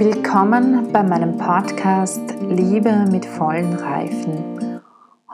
Willkommen 0.00 0.90
bei 0.94 1.02
meinem 1.02 1.36
Podcast 1.36 2.22
Liebe 2.48 3.04
mit 3.10 3.26
vollen 3.26 3.74
Reifen. 3.74 4.80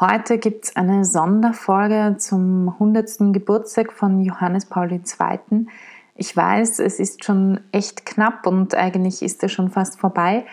Heute 0.00 0.38
gibt 0.38 0.64
es 0.64 0.74
eine 0.74 1.04
Sonderfolge 1.04 2.16
zum 2.18 2.70
100. 2.70 3.32
Geburtstag 3.32 3.92
von 3.92 4.20
Johannes 4.22 4.66
Paul 4.66 4.90
II. 4.90 5.68
Ich 6.16 6.36
weiß, 6.36 6.80
es 6.80 6.98
ist 6.98 7.24
schon 7.24 7.60
echt 7.70 8.06
knapp 8.06 8.44
und 8.48 8.74
eigentlich 8.74 9.22
ist 9.22 9.40
er 9.44 9.50
schon 9.50 9.70
fast 9.70 10.00
vorbei. 10.00 10.44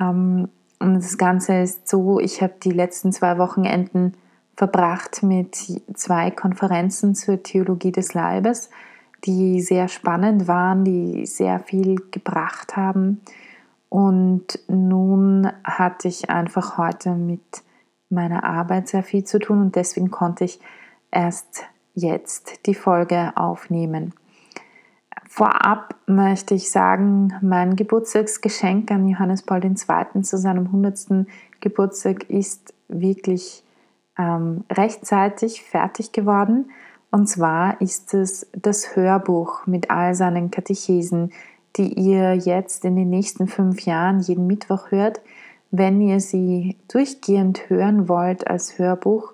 Ähm, 0.00 0.48
und 0.80 0.96
das 0.96 1.16
Ganze 1.16 1.60
ist 1.60 1.86
so, 1.86 2.18
ich 2.18 2.42
habe 2.42 2.54
die 2.60 2.72
letzten 2.72 3.12
zwei 3.12 3.38
Wochenenden 3.38 4.14
verbracht 4.56 5.22
mit 5.22 5.54
zwei 5.94 6.32
Konferenzen 6.32 7.14
zur 7.14 7.40
Theologie 7.40 7.92
des 7.92 8.14
Leibes, 8.14 8.68
die 9.24 9.60
sehr 9.60 9.86
spannend 9.86 10.48
waren, 10.48 10.84
die 10.84 11.24
sehr 11.24 11.60
viel 11.60 12.02
gebracht 12.10 12.76
haben. 12.76 13.20
Und 13.94 14.58
nun 14.66 15.48
hatte 15.62 16.08
ich 16.08 16.28
einfach 16.28 16.78
heute 16.78 17.10
mit 17.10 17.62
meiner 18.10 18.42
Arbeit 18.42 18.88
sehr 18.88 19.04
viel 19.04 19.22
zu 19.22 19.38
tun 19.38 19.60
und 19.60 19.76
deswegen 19.76 20.10
konnte 20.10 20.42
ich 20.42 20.58
erst 21.12 21.62
jetzt 21.94 22.66
die 22.66 22.74
Folge 22.74 23.30
aufnehmen. 23.36 24.12
Vorab 25.28 25.94
möchte 26.08 26.56
ich 26.56 26.72
sagen, 26.72 27.34
mein 27.40 27.76
Geburtstagsgeschenk 27.76 28.90
an 28.90 29.06
Johannes 29.06 29.44
Paul 29.44 29.64
II. 29.64 30.22
zu 30.22 30.38
seinem 30.38 30.66
100. 30.66 31.28
Geburtstag 31.60 32.28
ist 32.28 32.74
wirklich 32.88 33.62
ähm, 34.18 34.64
rechtzeitig 34.72 35.62
fertig 35.62 36.10
geworden. 36.10 36.72
Und 37.12 37.28
zwar 37.28 37.80
ist 37.80 38.12
es 38.12 38.50
das 38.60 38.96
Hörbuch 38.96 39.68
mit 39.68 39.88
all 39.88 40.16
seinen 40.16 40.50
Katechesen, 40.50 41.30
die 41.76 41.92
ihr 41.94 42.34
jetzt 42.34 42.84
in 42.84 42.96
den 42.96 43.10
nächsten 43.10 43.48
fünf 43.48 43.82
Jahren 43.82 44.20
jeden 44.20 44.46
Mittwoch 44.46 44.90
hört. 44.90 45.20
Wenn 45.70 46.00
ihr 46.00 46.20
sie 46.20 46.76
durchgehend 46.88 47.68
hören 47.68 48.08
wollt 48.08 48.46
als 48.46 48.78
Hörbuch, 48.78 49.32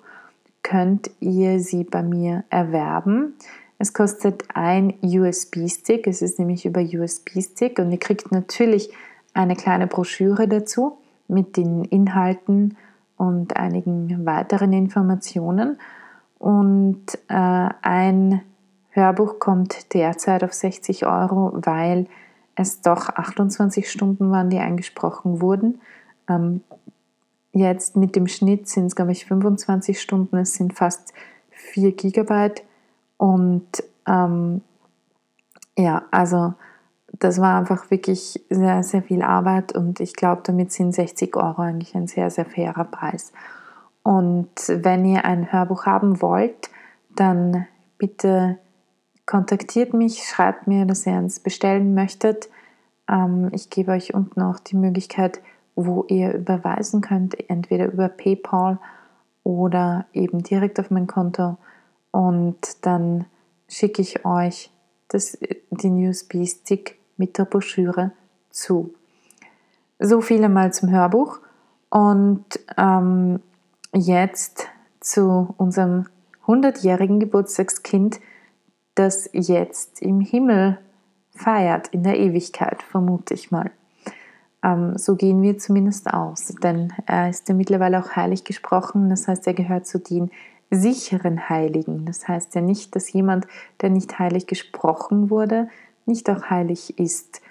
könnt 0.63 1.11
ihr 1.19 1.59
sie 1.59 1.83
bei 1.83 2.01
mir 2.01 2.43
erwerben. 2.49 3.35
Es 3.77 3.93
kostet 3.93 4.43
ein 4.53 4.93
USB-Stick, 5.01 6.05
es 6.07 6.21
ist 6.21 6.39
nämlich 6.39 6.65
über 6.65 6.81
USB-Stick 6.81 7.79
und 7.79 7.91
ihr 7.91 7.99
kriegt 7.99 8.31
natürlich 8.31 8.91
eine 9.33 9.55
kleine 9.55 9.87
Broschüre 9.87 10.47
dazu 10.47 10.97
mit 11.27 11.57
den 11.57 11.83
Inhalten 11.85 12.77
und 13.17 13.55
einigen 13.55 14.25
weiteren 14.25 14.73
Informationen. 14.73 15.79
Und 16.37 17.05
äh, 17.27 17.69
ein 17.81 18.41
Hörbuch 18.89 19.39
kommt 19.39 19.93
derzeit 19.93 20.43
auf 20.43 20.53
60 20.53 21.05
Euro, 21.05 21.51
weil 21.53 22.07
es 22.61 22.81
doch 22.81 23.09
28 23.09 23.89
Stunden 23.89 24.31
waren, 24.31 24.49
die 24.49 24.59
eingesprochen 24.59 25.41
wurden. 25.41 25.81
Ähm, 26.29 26.61
jetzt 27.51 27.95
mit 27.95 28.15
dem 28.15 28.27
Schnitt 28.27 28.67
sind 28.67 28.87
es, 28.87 28.95
glaube 28.95 29.11
ich, 29.11 29.25
25 29.25 29.99
Stunden. 29.99 30.37
Es 30.37 30.53
sind 30.53 30.73
fast 30.73 31.13
4 31.49 31.91
Gigabyte. 31.93 32.63
Und 33.17 33.83
ähm, 34.07 34.61
ja, 35.77 36.03
also 36.11 36.53
das 37.19 37.39
war 37.39 37.59
einfach 37.59 37.91
wirklich 37.91 38.43
sehr, 38.49 38.83
sehr 38.83 39.03
viel 39.03 39.21
Arbeit 39.21 39.75
und 39.75 39.99
ich 39.99 40.15
glaube, 40.15 40.41
damit 40.43 40.71
sind 40.71 40.93
60 40.93 41.35
Euro 41.35 41.61
eigentlich 41.61 41.93
ein 41.95 42.07
sehr, 42.07 42.29
sehr 42.29 42.45
fairer 42.45 42.85
Preis. 42.85 43.31
Und 44.03 44.49
wenn 44.67 45.05
ihr 45.05 45.25
ein 45.25 45.51
Hörbuch 45.51 45.85
haben 45.85 46.21
wollt, 46.21 46.69
dann 47.15 47.67
bitte 47.97 48.57
kontaktiert 49.25 49.93
mich, 49.93 50.23
schreibt 50.23 50.67
mir, 50.67 50.85
dass 50.85 51.05
ihr 51.05 51.13
eins 51.13 51.39
bestellen 51.39 51.93
möchtet. 51.93 52.49
Ähm, 53.09 53.49
ich 53.53 53.69
gebe 53.69 53.91
euch 53.91 54.13
unten 54.13 54.41
auch 54.41 54.59
die 54.59 54.75
Möglichkeit, 54.75 55.41
wo 55.75 56.05
ihr 56.07 56.33
überweisen 56.33 57.01
könnt, 57.01 57.49
entweder 57.49 57.91
über 57.91 58.09
PayPal 58.09 58.79
oder 59.43 60.05
eben 60.13 60.43
direkt 60.43 60.79
auf 60.79 60.91
mein 60.91 61.07
Konto. 61.07 61.57
Und 62.11 62.85
dann 62.85 63.25
schicke 63.67 64.01
ich 64.01 64.25
euch 64.25 64.69
das, 65.07 65.37
den 65.69 66.07
USB-Stick 66.07 66.99
mit 67.17 67.37
der 67.37 67.45
Broschüre 67.45 68.11
zu. 68.49 68.93
So 69.99 70.21
viel 70.21 70.43
einmal 70.43 70.73
zum 70.73 70.89
Hörbuch. 70.89 71.39
Und 71.89 72.45
ähm, 72.77 73.39
jetzt 73.93 74.67
zu 74.99 75.53
unserem 75.57 76.07
100-jährigen 76.45 77.19
Geburtstagskind, 77.19 78.19
das 78.95 79.29
jetzt 79.33 80.01
im 80.01 80.19
Himmel 80.21 80.77
feiert, 81.33 81.87
in 81.89 82.03
der 82.03 82.19
Ewigkeit, 82.19 82.83
vermute 82.83 83.33
ich 83.33 83.51
mal. 83.51 83.71
Ähm, 84.63 84.97
so 84.97 85.15
gehen 85.15 85.41
wir 85.41 85.57
zumindest 85.57 86.13
aus, 86.13 86.53
denn 86.61 86.93
er 87.05 87.29
ist 87.29 87.49
ja 87.49 87.55
mittlerweile 87.55 87.99
auch 87.99 88.15
heilig 88.15 88.43
gesprochen, 88.43 89.09
das 89.09 89.27
heißt, 89.27 89.47
er 89.47 89.53
gehört 89.53 89.87
zu 89.87 89.99
den 89.99 90.29
sicheren 90.69 91.49
Heiligen. 91.49 92.05
Das 92.05 92.27
heißt 92.27 92.55
ja 92.55 92.61
nicht, 92.61 92.95
dass 92.95 93.11
jemand, 93.11 93.45
der 93.81 93.89
nicht 93.89 94.19
heilig 94.19 94.47
gesprochen 94.47 95.29
wurde, 95.29 95.67
nicht 96.05 96.29
auch 96.29 96.49
heilig 96.49 96.97
ist. 96.97 97.41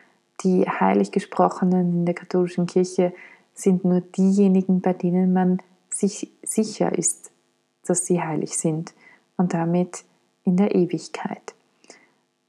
Die 0.43 0.67
heilig 0.67 1.13
gesprochenen 1.13 1.93
in 1.93 2.07
der 2.07 2.15
katholischen 2.15 2.67
Kirche 2.67 3.13
sind 3.53 3.85
nur 3.85 4.01
diejenigen, 4.01 4.81
bei 4.81 4.95
denen 4.95 5.33
man 5.33 5.59
sich 5.91 6.33
sicher 6.43 6.97
ist, 6.97 7.31
dass 7.85 8.07
sie 8.07 8.23
heilig 8.23 8.57
sind 8.57 8.95
und 9.37 9.53
damit 9.53 10.05
in 10.51 10.57
der 10.57 10.75
Ewigkeit. 10.75 11.55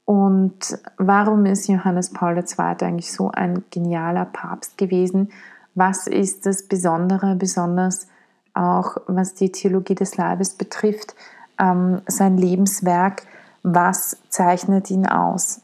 Und 0.04 0.76
warum 0.98 1.46
ist 1.46 1.68
Johannes 1.68 2.12
Paul 2.12 2.36
II. 2.36 2.76
eigentlich 2.80 3.12
so 3.12 3.30
ein 3.30 3.64
genialer 3.70 4.24
Papst 4.24 4.76
gewesen? 4.76 5.30
Was 5.74 6.06
ist 6.06 6.44
das 6.44 6.64
Besondere, 6.64 7.36
besonders 7.36 8.08
auch 8.52 8.96
was 9.06 9.34
die 9.34 9.52
Theologie 9.52 9.94
des 9.94 10.16
Leibes 10.16 10.50
betrifft, 10.50 11.14
ähm, 11.58 12.02
sein 12.06 12.36
Lebenswerk? 12.36 13.22
Was 13.62 14.18
zeichnet 14.28 14.90
ihn 14.90 15.06
aus? 15.06 15.60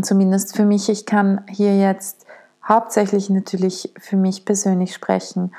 Zumindest 0.00 0.56
für 0.56 0.64
mich, 0.64 0.88
ich 0.88 1.04
kann 1.04 1.42
hier 1.48 1.76
jetzt 1.76 2.24
hauptsächlich 2.66 3.28
natürlich 3.28 3.92
für 3.98 4.16
mich 4.16 4.44
persönlich 4.44 4.94
sprechen. 4.94 5.52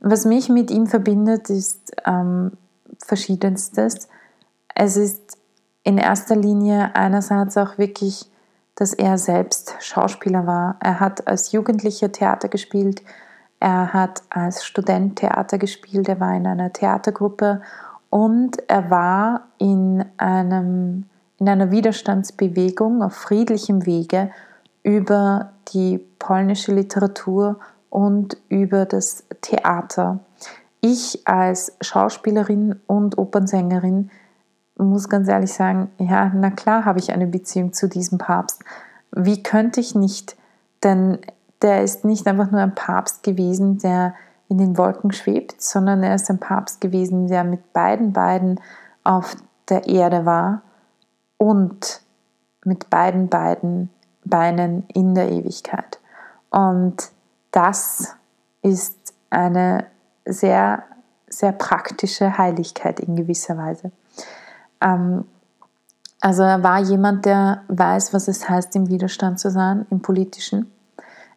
Was 0.00 0.24
mich 0.24 0.48
mit 0.48 0.70
ihm 0.70 0.86
verbindet, 0.86 1.50
ist 1.50 1.92
ähm, 2.06 2.52
verschiedenstes. 2.98 4.08
Es 4.82 4.96
ist 4.96 5.36
in 5.82 5.98
erster 5.98 6.34
Linie 6.34 6.92
einerseits 6.94 7.58
auch 7.58 7.76
wirklich, 7.76 8.30
dass 8.76 8.94
er 8.94 9.18
selbst 9.18 9.74
Schauspieler 9.80 10.46
war. 10.46 10.76
Er 10.80 11.00
hat 11.00 11.28
als 11.28 11.52
Jugendlicher 11.52 12.10
Theater 12.12 12.48
gespielt, 12.48 13.02
er 13.58 13.92
hat 13.92 14.22
als 14.30 14.64
Student 14.64 15.16
Theater 15.16 15.58
gespielt, 15.58 16.08
er 16.08 16.18
war 16.18 16.34
in 16.34 16.46
einer 16.46 16.72
Theatergruppe 16.72 17.60
und 18.08 18.70
er 18.70 18.88
war 18.88 19.48
in, 19.58 20.02
einem, 20.16 21.04
in 21.38 21.48
einer 21.50 21.70
Widerstandsbewegung 21.70 23.02
auf 23.02 23.12
friedlichem 23.12 23.84
Wege 23.84 24.30
über 24.82 25.52
die 25.74 25.98
polnische 26.18 26.72
Literatur 26.72 27.60
und 27.90 28.38
über 28.48 28.86
das 28.86 29.24
Theater. 29.42 30.20
Ich 30.80 31.28
als 31.28 31.76
Schauspielerin 31.82 32.80
und 32.86 33.18
Opernsängerin 33.18 34.10
muss 34.84 35.08
ganz 35.08 35.28
ehrlich 35.28 35.52
sagen, 35.52 35.90
ja, 35.98 36.30
na 36.34 36.50
klar 36.50 36.84
habe 36.84 36.98
ich 36.98 37.12
eine 37.12 37.26
Beziehung 37.26 37.72
zu 37.72 37.88
diesem 37.88 38.18
Papst. 38.18 38.62
Wie 39.12 39.42
könnte 39.42 39.80
ich 39.80 39.94
nicht? 39.94 40.36
Denn 40.82 41.18
der 41.62 41.82
ist 41.82 42.04
nicht 42.04 42.26
einfach 42.26 42.50
nur 42.50 42.60
ein 42.60 42.74
Papst 42.74 43.22
gewesen, 43.22 43.78
der 43.78 44.14
in 44.48 44.58
den 44.58 44.78
Wolken 44.78 45.12
schwebt, 45.12 45.60
sondern 45.60 46.02
er 46.02 46.14
ist 46.14 46.30
ein 46.30 46.38
Papst 46.38 46.80
gewesen, 46.80 47.28
der 47.28 47.44
mit 47.44 47.72
beiden 47.72 48.12
Beinen 48.12 48.60
auf 49.04 49.36
der 49.68 49.86
Erde 49.86 50.24
war 50.26 50.62
und 51.38 52.02
mit 52.64 52.90
beiden, 52.90 53.28
beiden 53.28 53.90
Beinen 54.24 54.84
in 54.88 55.14
der 55.14 55.30
Ewigkeit. 55.30 56.00
Und 56.50 57.10
das 57.52 58.16
ist 58.62 59.14
eine 59.30 59.86
sehr, 60.24 60.82
sehr 61.28 61.52
praktische 61.52 62.36
Heiligkeit 62.36 63.00
in 63.00 63.16
gewisser 63.16 63.56
Weise. 63.56 63.92
Ähm, 64.80 65.24
also 66.20 66.42
er 66.42 66.62
war 66.62 66.80
jemand, 66.80 67.24
der 67.24 67.62
weiß, 67.68 68.12
was 68.12 68.28
es 68.28 68.48
heißt, 68.48 68.76
im 68.76 68.88
Widerstand 68.88 69.40
zu 69.40 69.50
sein, 69.50 69.86
im 69.90 70.02
politischen. 70.02 70.70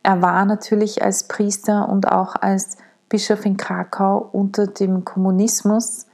Er 0.03 0.21
war 0.21 0.43
natürlich 0.43 1.01
als 1.01 1.27
Priester 1.27 1.87
und 1.87 2.11
auch 2.11 2.35
als 2.35 2.77
Bischof 3.07 3.45
in 3.45 3.55
Krakau 3.55 4.29
unter 4.31 4.67
dem 4.67 5.05
Kommunismus, 5.05 6.07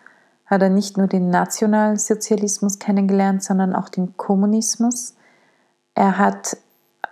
hat 0.45 0.61
er 0.61 0.69
nicht 0.69 0.97
nur 0.97 1.07
den 1.07 1.29
Nationalsozialismus 1.29 2.79
kennengelernt, 2.79 3.43
sondern 3.43 3.75
auch 3.75 3.89
den 3.89 4.17
Kommunismus. 4.17 5.15
Er, 5.93 6.17
hat, 6.17 6.57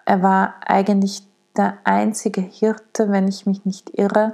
er 0.05 0.23
war 0.23 0.55
eigentlich 0.65 1.27
der 1.55 1.77
einzige 1.83 2.41
Hirte, 2.41 3.11
wenn 3.11 3.27
ich 3.27 3.45
mich 3.45 3.65
nicht 3.65 3.97
irre, 3.97 4.33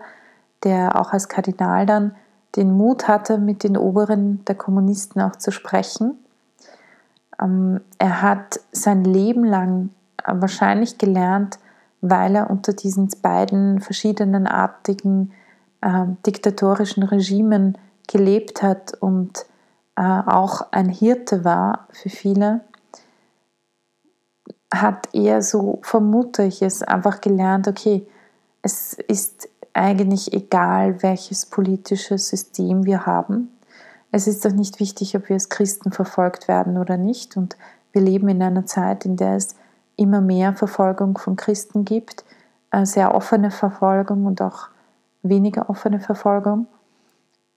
der 0.64 1.00
auch 1.00 1.14
als 1.14 1.28
Kardinal 1.28 1.86
dann 1.86 2.16
den 2.56 2.74
Mut 2.74 3.08
hatte, 3.08 3.38
mit 3.38 3.64
den 3.64 3.78
Oberen 3.78 4.44
der 4.46 4.56
Kommunisten 4.56 5.22
auch 5.22 5.36
zu 5.36 5.52
sprechen. 5.52 6.18
Ähm, 7.42 7.82
er 7.98 8.22
hat 8.22 8.60
sein 8.72 9.04
Leben 9.04 9.44
lang 9.44 9.90
wahrscheinlich 10.26 10.98
gelernt, 10.98 11.60
weil 12.02 12.36
er 12.36 12.50
unter 12.50 12.74
diesen 12.74 13.10
beiden 13.22 13.82
verschiedenen 13.82 14.48
artigen 14.48 15.32
äh, 15.82 16.06
diktatorischen 16.26 17.04
Regimen 17.04 17.78
gelebt 18.08 18.62
hat 18.62 18.94
und 19.00 19.46
äh, 19.96 20.02
auch 20.02 20.68
ein 20.72 20.90
Hirte 20.90 21.46
war 21.46 21.88
für 21.92 22.10
viele, 22.10 22.62
hat 24.74 25.10
er, 25.14 25.42
so 25.42 25.80
vermute 25.84 26.44
ich 26.44 26.62
es, 26.62 26.82
einfach 26.82 27.22
gelernt, 27.22 27.68
okay, 27.68 28.08
es 28.62 28.94
ist 28.94 29.50
eigentlich 29.74 30.34
egal, 30.34 31.02
welches 31.02 31.46
politische 31.46 32.18
System 32.18 32.86
wir 32.86 33.06
haben. 33.06 33.50
Es 34.12 34.28
ist 34.28 34.46
doch 34.46 34.52
nicht 34.52 34.80
wichtig, 34.80 35.16
ob 35.18 35.30
wir 35.30 35.36
als 35.36 35.50
Christen 35.50 35.92
verfolgt 35.92 36.48
werden 36.48 36.78
oder 36.78 36.98
nicht. 36.98 37.36
Und 37.36 37.58
wir 37.92 38.02
leben 38.02 38.30
in 38.30 38.44
einer 38.44 38.66
Zeit, 38.66 39.06
in 39.06 39.18
der 39.18 39.36
es 39.36 39.56
immer 39.96 40.22
mehr 40.22 40.54
Verfolgung 40.54 41.18
von 41.18 41.36
Christen 41.36 41.86
gibt, 41.86 42.24
äh, 42.72 42.86
sehr 42.86 43.16
offene 43.16 43.52
Verfolgung 43.52 44.26
und 44.26 44.42
auch 44.42 44.68
weniger 45.24 45.70
offene 45.70 46.00
Verfolgung. 46.00 46.68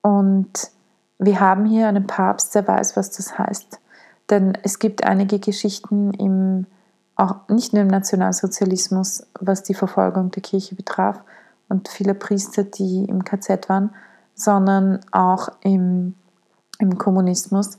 Und 0.02 0.70
wir 1.18 1.40
haben 1.40 1.66
hier 1.66 1.88
einen 1.88 2.06
Papst, 2.06 2.54
der 2.54 2.66
weiß, 2.66 2.96
was 2.96 3.10
das 3.10 3.38
heißt. 3.38 3.80
Denn 4.30 4.56
es 4.62 4.78
gibt 4.78 5.04
einige 5.04 5.38
Geschichten 5.38 6.12
im, 6.14 6.66
auch 7.16 7.36
nicht 7.48 7.72
nur 7.72 7.82
im 7.82 7.88
Nationalsozialismus, 7.88 9.26
was 9.40 9.62
die 9.62 9.74
Verfolgung 9.74 10.30
der 10.30 10.42
Kirche 10.42 10.74
betraf 10.74 11.20
und 11.68 11.88
viele 11.88 12.14
Priester, 12.14 12.64
die 12.64 13.04
im 13.04 13.24
KZ 13.24 13.68
waren, 13.68 13.90
sondern 14.34 15.00
auch 15.12 15.48
im, 15.62 16.14
im 16.78 16.98
Kommunismus, 16.98 17.76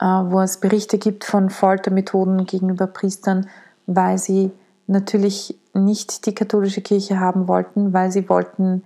äh, 0.00 0.04
wo 0.04 0.40
es 0.40 0.58
Berichte 0.58 0.98
gibt 0.98 1.24
von 1.24 1.50
Foltermethoden 1.50 2.46
gegenüber 2.46 2.86
Priestern, 2.86 3.48
weil 3.86 4.18
sie 4.18 4.50
natürlich 4.86 5.58
nicht 5.72 6.26
die 6.26 6.34
katholische 6.34 6.80
Kirche 6.80 7.20
haben 7.20 7.46
wollten, 7.46 7.92
weil 7.92 8.10
sie 8.10 8.28
wollten 8.28 8.82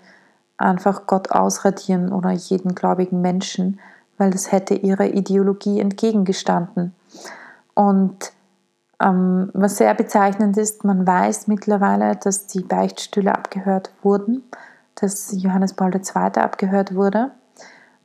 einfach 0.59 1.07
Gott 1.07 1.31
ausradieren 1.31 2.13
oder 2.13 2.31
jeden 2.31 2.75
gläubigen 2.75 3.21
Menschen, 3.21 3.81
weil 4.19 4.31
das 4.31 4.53
hätte 4.53 4.75
ihrer 4.75 5.07
Ideologie 5.07 5.81
entgegengestanden. 5.81 6.95
Und 7.75 8.34
ähm, 9.03 9.51
was 9.55 9.77
sehr 9.77 9.95
bezeichnend 9.95 10.57
ist, 10.57 10.85
man 10.85 11.07
weiß 11.07 11.49
mittlerweile, 11.49 12.17
dass 12.17 12.47
die 12.47 12.63
Beichtstühle 12.63 13.35
abgehört 13.35 13.93
wurden, 14.03 14.45
dass 14.95 15.33
Johannes 15.33 15.75
Paul 15.75 15.95
II. 15.95 16.41
abgehört 16.41 16.95
wurde 16.95 17.33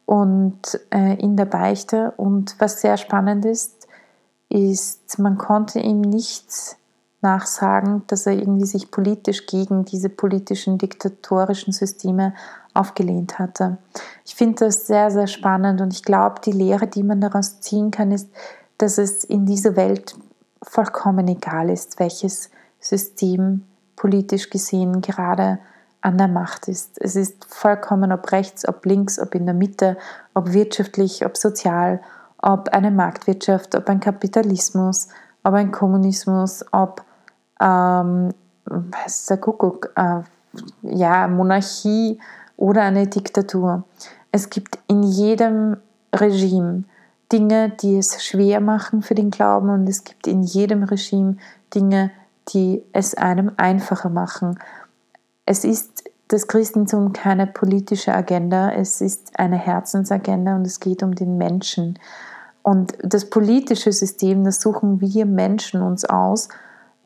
und 0.05 0.79
äh, 0.89 1.15
in 1.15 1.37
der 1.37 1.45
Beichte. 1.45 2.13
Und 2.17 2.55
was 2.59 2.81
sehr 2.81 2.97
spannend 2.97 3.45
ist, 3.45 3.87
ist, 4.49 5.19
man 5.19 5.37
konnte 5.37 5.79
ihm 5.79 6.01
nichts 6.01 6.77
nachsagen, 7.21 8.03
dass 8.07 8.25
er 8.25 8.33
irgendwie 8.33 8.65
sich 8.65 8.91
politisch 8.91 9.45
gegen 9.45 9.85
diese 9.85 10.09
politischen 10.09 10.77
diktatorischen 10.77 11.73
Systeme 11.73 12.33
aufgelehnt 12.73 13.39
hatte. 13.39 13.77
Ich 14.25 14.35
finde 14.35 14.65
das 14.65 14.87
sehr, 14.87 15.11
sehr 15.11 15.27
spannend 15.27 15.81
und 15.81 15.93
ich 15.93 16.03
glaube, 16.03 16.41
die 16.43 16.51
Lehre, 16.51 16.87
die 16.87 17.03
man 17.03 17.19
daraus 17.19 17.59
ziehen 17.59 17.91
kann, 17.91 18.11
ist, 18.11 18.29
dass 18.77 18.97
es 18.97 19.23
in 19.23 19.45
dieser 19.45 19.75
Welt 19.75 20.15
vollkommen 20.69 21.27
egal 21.27 21.69
ist, 21.69 21.99
welches 21.99 22.51
System 22.79 23.65
politisch 23.95 24.49
gesehen 24.49 25.01
gerade 25.01 25.59
an 26.01 26.17
der 26.17 26.27
Macht 26.27 26.67
ist. 26.67 27.01
Es 27.01 27.15
ist 27.15 27.43
vollkommen, 27.45 28.11
ob 28.11 28.31
rechts, 28.31 28.67
ob 28.67 28.85
links, 28.85 29.19
ob 29.19 29.35
in 29.35 29.45
der 29.45 29.55
Mitte, 29.55 29.97
ob 30.33 30.53
wirtschaftlich, 30.53 31.25
ob 31.25 31.37
sozial, 31.37 32.01
ob 32.37 32.69
eine 32.69 32.91
Marktwirtschaft, 32.91 33.75
ob 33.75 33.89
ein 33.89 33.99
Kapitalismus, 33.99 35.09
ob 35.43 35.53
ein 35.55 35.71
Kommunismus, 35.71 36.63
ob 36.71 37.03
ähm, 37.59 38.29
was 38.65 39.25
der 39.25 39.37
Kuckuck, 39.37 39.91
äh, 39.95 40.21
ja, 40.83 41.27
Monarchie 41.27 42.19
oder 42.55 42.83
eine 42.83 43.07
Diktatur. 43.07 43.83
Es 44.31 44.49
gibt 44.49 44.77
in 44.87 45.01
jedem 45.01 45.77
Regime 46.13 46.83
Dinge, 47.31 47.69
die 47.69 47.97
es 47.97 48.23
schwer 48.23 48.59
machen 48.59 49.01
für 49.01 49.15
den 49.15 49.29
Glauben 49.29 49.69
und 49.69 49.87
es 49.87 50.03
gibt 50.03 50.27
in 50.27 50.43
jedem 50.43 50.83
Regime 50.83 51.37
Dinge, 51.73 52.11
die 52.53 52.83
es 52.93 53.15
einem 53.15 53.51
einfacher 53.57 54.09
machen. 54.09 54.57
Es 55.45 55.63
ist 55.63 56.03
das 56.27 56.47
Christentum 56.47 57.13
keine 57.13 57.47
politische 57.47 58.13
Agenda, 58.13 58.71
es 58.71 59.01
ist 59.01 59.39
eine 59.39 59.57
Herzensagenda 59.57 60.55
und 60.55 60.65
es 60.65 60.79
geht 60.79 61.03
um 61.03 61.15
den 61.15 61.37
Menschen. 61.37 61.97
Und 62.61 62.93
das 63.01 63.29
politische 63.29 63.91
System, 63.91 64.43
das 64.43 64.61
suchen 64.61 65.01
wir 65.01 65.25
Menschen 65.25 65.81
uns 65.81 66.05
aus 66.05 66.49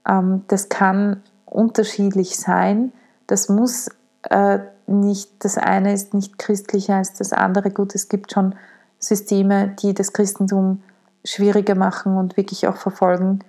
ähm, 0.08 0.44
das 0.48 0.70
kann 0.70 1.22
unterschiedlich 1.46 2.38
sein. 2.38 2.92
Das 3.28 3.50
muss 3.50 3.90
äh, 4.30 4.60
nicht, 4.88 5.32
das 5.40 5.58
eine 5.58 5.94
ist 5.94 6.14
nicht 6.14 6.38
christlicher 6.38 6.96
als 6.96 7.14
das 7.14 7.34
andere. 7.34 7.72
Gut, 7.72 7.96
es 7.96 8.10
gibt 8.10 8.32
schon 8.32 8.56
Systeme, 9.04 9.76
die 9.82 9.94
das 9.94 10.14
Christentum 10.14 10.82
schwieriger 11.26 11.76
machen 11.76 12.18
und 12.18 12.38
wirklich 12.38 12.68
auch 12.68 12.78
verfolgen. 12.78 13.40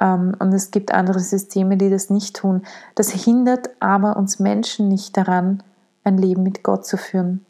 Ähm, 0.00 0.34
und 0.38 0.52
es 0.52 0.70
gibt 0.70 0.92
andere 0.92 1.20
Systeme, 1.20 1.76
die 1.76 1.90
das 1.90 2.10
nicht 2.10 2.36
tun. 2.36 2.62
Das 2.94 3.10
hindert 3.10 3.70
aber 3.80 4.16
uns 4.16 4.38
Menschen 4.38 4.88
nicht 4.88 5.16
daran, 5.16 5.62
ein 6.04 6.18
Leben 6.18 6.42
mit 6.42 6.62
Gott 6.62 6.86
zu 6.86 6.96
führen. 6.96 7.44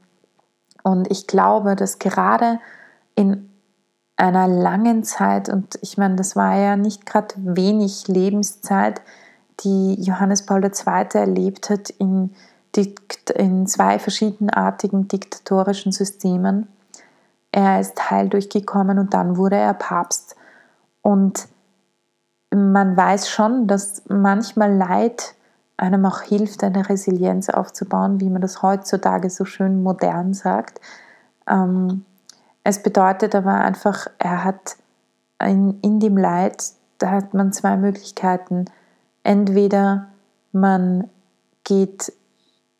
Und 0.83 1.11
ich 1.11 1.27
glaube, 1.27 1.77
dass 1.77 1.99
gerade 1.99 2.59
in 3.15 3.49
einer 4.17 4.47
langen 4.47 5.05
Zeit, 5.05 5.49
und 5.49 5.79
ich 5.81 5.97
meine, 5.97 6.17
das 6.17 6.37
war 6.37 6.57
ja 6.57 6.77
nicht 6.77 7.07
gerade 7.07 7.35
wenig 7.39 8.09
Lebenszeit, 8.09 9.01
die 9.61 9.95
Johannes 10.01 10.45
Paul 10.45 10.65
II. 10.65 11.07
erlebt 11.15 11.71
hat 11.71 11.91
in, 11.91 12.35
in 13.35 13.67
zwei 13.67 13.99
verschiedenartigen 13.99 15.09
diktatorischen 15.09 15.93
Systemen. 15.93 16.69
Er 17.53 17.81
ist 17.81 18.11
heil 18.11 18.29
durchgekommen 18.29 18.99
und 18.99 19.15
dann 19.15 19.37
wurde 19.37 19.57
er 19.57 19.75
Papst. 19.75 20.37
Und 21.03 21.49
man 22.55 22.97
weiß 22.97 23.29
schon, 23.29 23.67
dass 23.67 24.03
manchmal 24.09 24.75
Leid 24.75 25.35
einem 25.77 26.07
auch 26.07 26.21
hilft, 26.21 26.63
eine 26.63 26.89
Resilienz 26.89 27.49
aufzubauen, 27.49 28.21
wie 28.21 28.31
man 28.31 28.43
das 28.43 28.63
heutzutage 28.63 29.31
so 29.31 29.45
schön 29.45 29.83
modern 29.83 30.33
sagt. 30.33 30.81
Ähm, 31.49 32.05
es 32.65 32.83
bedeutet 32.83 33.35
aber 33.35 33.55
einfach, 33.55 34.07
er 34.19 34.45
hat 34.45 34.77
in, 35.43 35.81
in 35.81 35.99
dem 35.99 36.17
Leid, 36.17 36.63
da 36.99 37.11
hat 37.11 37.35
man 37.35 37.53
zwei 37.53 37.77
Möglichkeiten. 37.77 38.67
Entweder 39.25 40.09
man 40.53 41.11
geht, 41.65 42.13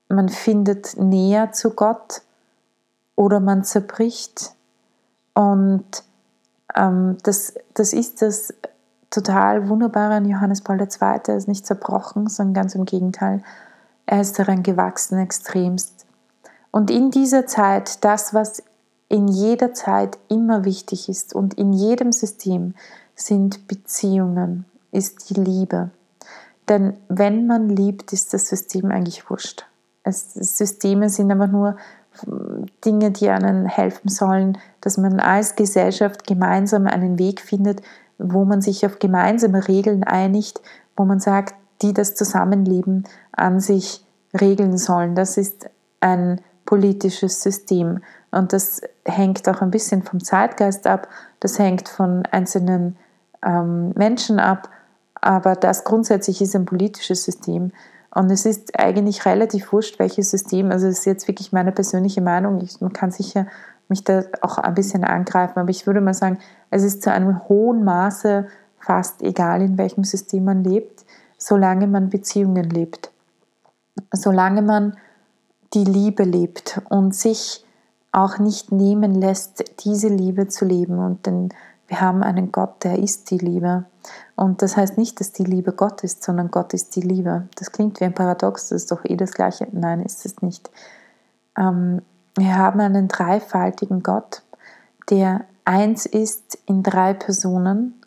man 0.09 0.29
findet 0.29 0.97
näher 0.97 1.53
zu 1.53 1.71
Gott 1.71 2.23
oder 3.17 3.41
man 3.41 3.65
zerbricht. 3.65 4.55
Und 5.35 6.05
ähm, 6.75 7.17
das, 7.23 7.55
das 7.75 7.93
ist 7.93 8.23
das 8.23 8.55
total 9.11 9.69
Wunderbare 9.69 10.15
an 10.15 10.29
Johannes 10.29 10.63
Paul 10.63 10.81
II. 10.81 10.89
Er 11.01 11.37
ist 11.37 11.49
nicht 11.49 11.67
zerbrochen, 11.67 12.29
sondern 12.29 12.55
ganz 12.55 12.75
im 12.75 12.85
Gegenteil. 12.85 13.43
Er 14.07 14.21
ist 14.21 14.39
daran 14.39 14.63
gewachsen 14.63 15.19
extremst. 15.19 16.07
Und 16.71 16.91
in 16.91 17.11
dieser 17.11 17.47
Zeit, 17.47 18.05
das, 18.05 18.35
was 18.35 18.63
in 19.09 19.29
jeder 19.29 19.75
Zeit 19.75 20.19
immer 20.29 20.65
wichtig 20.65 21.09
ist 21.09 21.35
und 21.35 21.55
in 21.55 21.73
jedem 21.73 22.13
System 22.13 22.75
sind 23.15 23.69
Beziehungen, 23.69 24.65
ist 24.91 25.29
die 25.29 25.35
Liebe. 25.35 25.91
Denn 26.69 26.95
wenn 27.09 27.47
man 27.47 27.69
liebt, 27.69 28.13
ist 28.13 28.33
das 28.33 28.49
System 28.49 28.91
eigentlich 28.91 29.29
wurscht. 29.29 29.67
Es, 30.03 30.33
Systeme 30.33 31.11
sind 31.11 31.31
aber 31.31 31.47
nur 31.47 31.77
Dinge, 32.85 33.11
die 33.11 33.29
einen 33.31 33.67
helfen 33.67 34.09
sollen, 34.09 34.59
dass 34.81 34.99
man 34.99 35.21
als 35.21 35.57
Gesellschaft 35.57 36.27
gemeinsam 36.27 36.87
einen 36.87 37.19
Weg 37.19 37.41
findet, 37.41 37.83
wo 38.19 38.45
man 38.45 38.61
sich 38.61 38.85
auf 38.87 38.99
gemeinsame 38.99 39.67
Regeln 39.69 40.05
einigt, 40.05 40.61
wo 40.97 41.05
man 41.05 41.21
sagt, 41.21 41.55
die 41.81 41.93
das 41.93 42.15
Zusammenleben 42.15 43.05
an 43.33 43.61
sich 43.61 44.05
regeln 44.39 44.79
sollen. 44.79 45.15
Das 45.15 45.37
ist 45.37 45.69
ein 46.01 46.41
politisches 46.65 47.43
System. 47.43 48.01
Und 48.31 48.53
das 48.53 48.81
hängt 49.05 49.49
auch 49.49 49.61
ein 49.61 49.71
bisschen 49.71 50.03
vom 50.03 50.23
Zeitgeist 50.23 50.87
ab, 50.87 51.09
das 51.41 51.59
hängt 51.59 51.89
von 51.89 52.25
einzelnen 52.31 52.97
ähm, 53.45 53.91
Menschen 53.97 54.39
ab, 54.39 54.69
aber 55.15 55.55
das 55.55 55.85
grundsätzlich 55.85 56.41
ist 56.41 56.57
ein 56.57 56.65
politisches 56.65 57.25
System. 57.25 57.73
Und 58.15 58.31
es 58.31 58.45
ist 58.45 58.79
eigentlich 58.79 59.25
relativ 59.25 59.73
wurscht, 59.73 59.99
welches 59.99 60.31
System, 60.31 60.71
also 60.71 60.87
es 60.87 61.01
ist 61.01 61.05
jetzt 61.07 61.29
wirklich 61.29 61.53
meine 61.53 61.73
persönliche 61.73 62.21
Meinung, 62.21 62.61
ich, 62.61 62.81
man 62.81 62.93
kann 62.93 63.11
sicher 63.11 63.47
mich 63.89 64.05
da 64.05 64.25
auch 64.43 64.59
ein 64.59 64.75
bisschen 64.75 65.05
angreifen, 65.05 65.59
aber 65.59 65.71
ich 65.71 65.87
würde 65.87 66.01
mal 66.01 66.15
sagen, 66.15 66.39
es 66.71 66.83
ist 66.83 67.03
zu 67.03 67.11
einem 67.11 67.49
hohen 67.49 67.85
Maße 67.85 68.47
fast 68.79 69.23
egal, 69.23 69.63
in 69.63 69.79
welchem 69.79 70.05
System 70.05 70.45
man 70.45 70.63
lebt, 70.63 71.05
solange 71.39 71.87
man 71.87 72.11
Beziehungen 72.11 72.69
lebt. 72.69 73.11
Solange 74.13 74.63
man 74.63 74.97
die 75.75 75.85
Liebe 75.85 76.25
lebt 76.25 76.81
und 76.89 77.15
sich 77.15 77.65
auch 78.11 78.39
nicht 78.39 78.73
nehmen 78.73 79.15
lässt, 79.15 79.65
diese 79.85 80.09
Liebe 80.09 80.49
zu 80.49 80.65
leben. 80.65 80.99
Und 80.99 81.27
denn 81.27 81.49
Wir 81.93 82.01
haben 82.01 82.23
einen 82.23 82.53
Gott, 82.53 82.85
der 82.85 82.99
ist 82.99 83.31
die 83.31 83.37
Liebe. 83.37 83.85
Und 84.35 84.63
das 84.63 84.79
heißt 84.79 84.97
nicht, 84.97 85.21
dass 85.21 85.33
die 85.33 85.45
Liebe 85.45 85.73
Gott 85.73 86.03
ist, 86.05 86.23
sondern 86.23 86.51
Gott 86.51 86.73
ist 86.73 86.97
die 86.97 87.03
Liebe. 87.03 87.49
Das 87.57 87.71
klingt 87.71 88.01
wie 88.01 88.07
ein 88.07 88.15
Paradox, 88.15 88.71
das 88.71 88.85
ist 88.85 88.93
doch 88.93 89.05
eh 89.05 89.15
das 89.15 89.33
Gleiche. 89.33 89.69
Nein, 89.73 90.01
ist 90.01 90.25
es 90.25 90.41
nicht. 90.41 90.71
Ähm, 91.55 92.01
wir 92.35 92.57
haben 92.57 92.81
einen 92.81 93.09
dreifaltigen 93.09 94.03
Gott, 94.03 94.41
der 95.11 95.45
eins 95.67 96.07
ist 96.07 96.59
in 96.65 96.83
drei 96.83 97.13
Personen 97.13 98.01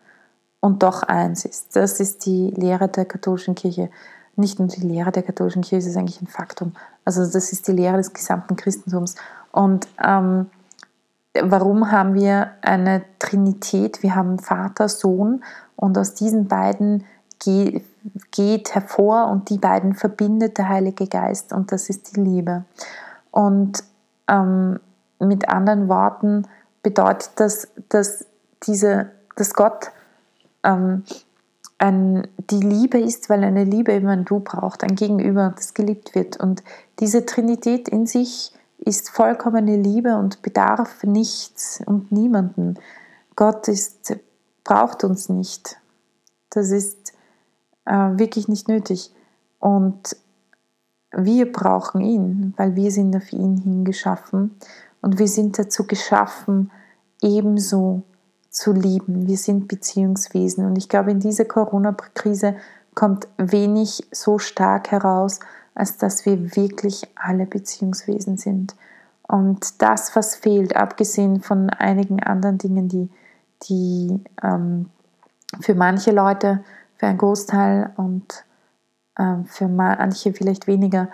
und 0.61 0.81
doch 0.81 1.03
eins 1.03 1.45
ist. 1.45 1.75
Das 1.75 1.99
ist 1.99 2.25
die 2.25 2.55
Lehre 2.57 2.87
der 2.87 3.05
katholischen 3.05 3.53
Kirche. 3.53 3.91
Nicht 4.35 4.57
nur 4.57 4.67
die 4.67 4.81
Lehre 4.81 5.11
der 5.11 5.21
katholischen 5.21 5.61
Kirche, 5.61 5.85
das 5.85 5.91
ist 5.91 5.97
eigentlich 5.97 6.23
ein 6.23 6.27
Faktum. 6.27 6.73
Also 7.05 7.21
das 7.21 7.53
ist 7.53 7.67
die 7.67 7.73
Lehre 7.73 7.97
des 7.97 8.13
gesamten 8.13 8.55
Christentums. 8.55 9.13
Und 9.51 9.87
ähm, 10.03 10.47
warum 11.41 11.91
haben 11.91 12.13
wir 12.13 12.51
eine 12.61 13.03
Trinität? 13.19 14.03
Wir 14.03 14.15
haben 14.15 14.39
Vater, 14.39 14.89
Sohn 14.89 15.43
und 15.75 15.97
aus 15.97 16.13
diesen 16.13 16.47
beiden 16.47 17.03
geht 18.31 18.73
hervor 18.73 19.27
und 19.27 19.49
die 19.49 19.57
beiden 19.57 19.93
verbindet 19.93 20.57
der 20.57 20.69
Heilige 20.69 21.07
Geist 21.07 21.53
und 21.53 21.71
das 21.71 21.89
ist 21.89 22.15
die 22.15 22.21
Liebe. 22.21 22.65
Und 23.31 23.83
ähm, 24.27 24.79
mit 25.19 25.49
anderen 25.49 25.87
Worten 25.87 26.47
bedeutet 26.81 27.31
das, 27.35 27.67
dass, 27.89 28.25
diese, 28.63 29.11
dass 29.35 29.53
Gott 29.53 29.91
ähm, 30.63 31.03
ein, 31.77 32.27
die 32.49 32.61
Liebe 32.61 32.99
ist, 32.99 33.29
weil 33.29 33.43
eine 33.43 33.63
Liebe 33.63 33.93
eben 33.93 34.07
ein 34.07 34.25
Du 34.25 34.39
braucht, 34.39 34.83
ein 34.83 34.95
Gegenüber, 34.95 35.53
das 35.55 35.73
geliebt 35.73 36.15
wird. 36.15 36.37
Und 36.37 36.63
diese 36.99 37.25
Trinität 37.25 37.89
in 37.89 38.07
sich 38.07 38.53
ist 38.77 39.09
vollkommene 39.09 39.77
Liebe 39.77 40.17
und 40.17 40.41
bedarf 40.41 41.03
nichts 41.03 41.81
und 41.85 42.11
niemanden. 42.11 42.75
Gott 43.35 43.67
ist, 43.67 44.15
braucht 44.63 45.03
uns 45.03 45.29
nicht. 45.29 45.77
Das 46.49 46.71
ist 46.71 47.13
äh, 47.85 47.93
wirklich 47.93 48.47
nicht 48.47 48.67
nötig. 48.67 49.11
Und 49.59 50.15
wir 51.11 51.51
brauchen 51.51 52.01
ihn, 52.01 52.53
weil 52.57 52.75
wir 52.75 52.91
sind 52.91 53.15
auf 53.15 53.31
ihn 53.31 53.57
hingeschaffen 53.57 54.57
und 55.01 55.17
wir 55.17 55.27
sind 55.27 55.57
dazu 55.57 55.87
geschaffen, 55.87 56.71
ebenso 57.21 58.03
zu 58.49 58.73
lieben. 58.73 59.27
Wir 59.27 59.37
sind 59.37 59.67
Beziehungswesen 59.67 60.65
und 60.65 60.77
ich 60.77 60.89
glaube, 60.89 61.11
in 61.11 61.19
dieser 61.19 61.45
Corona-Krise 61.45 62.55
kommt 62.93 63.27
wenig 63.37 64.07
so 64.11 64.39
stark 64.39 64.91
heraus, 64.91 65.39
als 65.75 65.97
dass 65.97 66.25
wir 66.25 66.55
wirklich 66.55 67.07
alle 67.15 67.45
Beziehungswesen 67.45 68.37
sind. 68.37 68.75
Und 69.27 69.81
das, 69.81 70.15
was 70.15 70.35
fehlt, 70.35 70.75
abgesehen 70.75 71.41
von 71.41 71.69
einigen 71.69 72.23
anderen 72.23 72.57
Dingen, 72.57 72.87
die, 72.87 73.09
die 73.63 74.23
ähm, 74.41 74.89
für 75.59 75.75
manche 75.75 76.11
Leute, 76.11 76.63
für 76.95 77.07
einen 77.07 77.17
Großteil 77.17 77.91
und 77.97 78.45
ähm, 79.19 79.45
für 79.45 79.67
manche 79.67 80.33
vielleicht 80.33 80.67
weniger, 80.67 81.09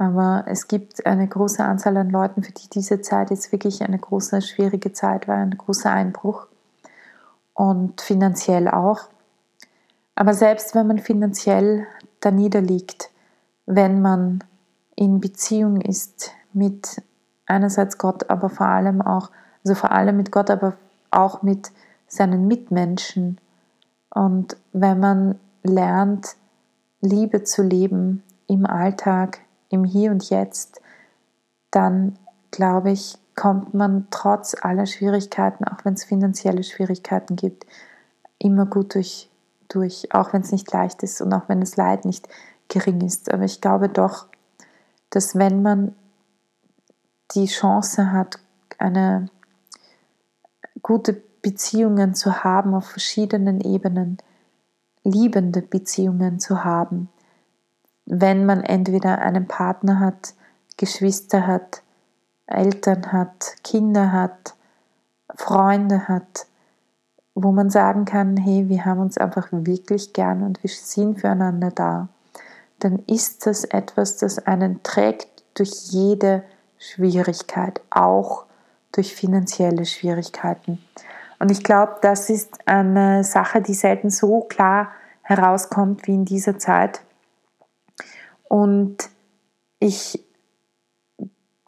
aber 0.00 0.44
es 0.46 0.68
gibt 0.68 1.04
eine 1.06 1.26
große 1.26 1.64
Anzahl 1.64 1.96
an 1.96 2.10
Leuten, 2.10 2.44
für 2.44 2.52
die 2.52 2.70
diese 2.70 3.00
Zeit 3.00 3.30
jetzt 3.30 3.50
wirklich 3.50 3.82
eine 3.82 3.98
große, 3.98 4.42
schwierige 4.42 4.92
Zeit 4.92 5.26
war, 5.26 5.38
ein 5.38 5.58
großer 5.58 5.90
Einbruch 5.90 6.46
und 7.52 8.00
finanziell 8.00 8.68
auch. 8.68 9.08
Aber 10.14 10.34
selbst 10.34 10.76
wenn 10.76 10.86
man 10.86 10.98
finanziell 10.98 11.88
da 12.20 12.30
niederliegt, 12.30 13.10
wenn 13.68 14.00
man 14.00 14.42
in 14.96 15.20
Beziehung 15.20 15.80
ist 15.82 16.32
mit 16.54 17.02
einerseits 17.44 17.98
Gott, 17.98 18.30
aber 18.30 18.48
vor 18.48 18.66
allem 18.66 19.02
auch, 19.02 19.30
also 19.62 19.74
vor 19.74 19.92
allem 19.92 20.16
mit 20.16 20.32
Gott, 20.32 20.50
aber 20.50 20.74
auch 21.10 21.42
mit 21.42 21.70
seinen 22.06 22.48
Mitmenschen. 22.48 23.38
Und 24.08 24.56
wenn 24.72 24.98
man 24.98 25.38
lernt, 25.62 26.36
Liebe 27.02 27.44
zu 27.44 27.62
leben 27.62 28.22
im 28.46 28.64
Alltag, 28.64 29.40
im 29.68 29.84
Hier 29.84 30.12
und 30.12 30.30
Jetzt, 30.30 30.80
dann 31.70 32.18
glaube 32.50 32.90
ich, 32.90 33.18
kommt 33.36 33.74
man 33.74 34.06
trotz 34.10 34.56
aller 34.58 34.86
Schwierigkeiten, 34.86 35.64
auch 35.64 35.84
wenn 35.84 35.92
es 35.92 36.04
finanzielle 36.04 36.62
Schwierigkeiten 36.62 37.36
gibt, 37.36 37.66
immer 38.38 38.64
gut 38.64 38.94
durch, 38.94 39.30
durch 39.68 40.08
auch 40.14 40.32
wenn 40.32 40.40
es 40.40 40.52
nicht 40.52 40.72
leicht 40.72 41.02
ist 41.02 41.20
und 41.20 41.34
auch 41.34 41.48
wenn 41.50 41.60
das 41.60 41.76
Leid 41.76 42.06
nicht 42.06 42.26
gering 42.68 43.00
ist. 43.00 43.32
Aber 43.32 43.44
ich 43.44 43.60
glaube 43.60 43.88
doch, 43.88 44.26
dass 45.10 45.36
wenn 45.36 45.62
man 45.62 45.94
die 47.34 47.46
Chance 47.46 48.12
hat, 48.12 48.38
eine 48.78 49.28
gute 50.82 51.20
Beziehungen 51.42 52.14
zu 52.14 52.44
haben 52.44 52.74
auf 52.74 52.86
verschiedenen 52.86 53.60
Ebenen, 53.60 54.18
liebende 55.04 55.62
Beziehungen 55.62 56.38
zu 56.40 56.64
haben, 56.64 57.08
wenn 58.06 58.46
man 58.46 58.62
entweder 58.62 59.18
einen 59.18 59.46
Partner 59.46 60.00
hat, 60.00 60.34
Geschwister 60.76 61.46
hat, 61.46 61.82
Eltern 62.46 63.12
hat, 63.12 63.56
Kinder 63.62 64.12
hat, 64.12 64.54
Freunde 65.34 66.08
hat, 66.08 66.46
wo 67.34 67.52
man 67.52 67.70
sagen 67.70 68.04
kann, 68.04 68.36
hey, 68.36 68.68
wir 68.68 68.84
haben 68.84 69.00
uns 69.00 69.18
einfach 69.18 69.48
wirklich 69.50 70.12
gern 70.12 70.42
und 70.42 70.62
wir 70.62 70.70
sind 70.70 71.20
füreinander 71.20 71.70
da 71.70 72.08
dann 72.78 73.02
ist 73.06 73.46
das 73.46 73.64
etwas, 73.64 74.16
das 74.18 74.38
einen 74.46 74.82
trägt 74.82 75.28
durch 75.54 75.70
jede 75.90 76.44
Schwierigkeit, 76.78 77.80
auch 77.90 78.44
durch 78.92 79.14
finanzielle 79.14 79.84
Schwierigkeiten. 79.84 80.82
Und 81.38 81.50
ich 81.50 81.62
glaube, 81.62 81.96
das 82.02 82.30
ist 82.30 82.66
eine 82.66 83.24
Sache, 83.24 83.60
die 83.60 83.74
selten 83.74 84.10
so 84.10 84.40
klar 84.40 84.92
herauskommt 85.22 86.06
wie 86.06 86.14
in 86.14 86.24
dieser 86.24 86.58
Zeit. 86.58 87.02
Und 88.44 89.10
ich 89.78 90.24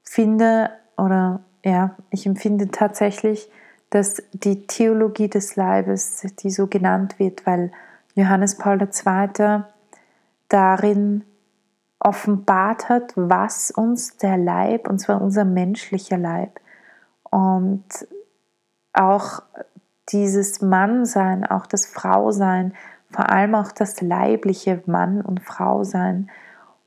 finde, 0.03 0.71
oder 0.97 1.41
ja, 1.65 1.97
ich 2.11 2.27
empfinde 2.27 2.71
tatsächlich, 2.71 3.51
dass 3.91 4.23
die 4.33 4.67
Theologie 4.67 5.29
des 5.29 5.57
Leibes, 5.57 6.25
die 6.39 6.51
so 6.51 6.69
genannt 6.69 7.19
wird, 7.19 7.45
weil 7.47 7.71
Johannes 8.15 8.57
Paul 8.57 8.81
II 8.81 9.63
darin 10.51 11.25
offenbart 11.99 12.89
hat, 12.91 13.13
was 13.17 13.71
uns 13.71 14.19
der 14.19 14.37
Leib, 14.37 14.89
und 14.89 14.99
zwar 14.99 15.23
unser 15.23 15.47
menschlicher 15.47 16.19
Leib, 16.19 16.61
und 17.31 17.85
auch 18.93 19.43
dieses 20.11 20.61
Mannsein, 20.61 21.47
auch 21.47 21.67
das 21.67 21.87
Frausein, 21.87 22.75
vor 23.11 23.31
allem 23.31 23.55
auch 23.55 23.73
das 23.73 24.01
leibliche 24.01 24.83
Mann- 24.87 25.23
und 25.23 25.41
Frausein 25.41 26.31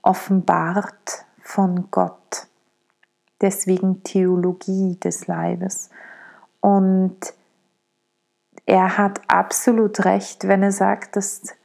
offenbart 0.02 1.26
von 1.42 1.90
Gott. 1.92 2.48
Deswegen 3.42 4.04
Theologie 4.04 4.98
des 5.00 5.28
Leibes. 5.28 5.90
Und 6.62 7.18
er 8.66 8.98
hat 8.98 9.22
absolut 9.28 10.06
recht, 10.06 10.48
wenn 10.48 10.64
er 10.64 10.72
sagt, 10.72 11.16
dass 11.16 11.56